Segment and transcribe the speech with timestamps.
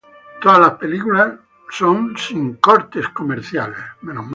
[0.41, 1.35] Todas las películas
[1.69, 3.77] son sin "cortes comerciales".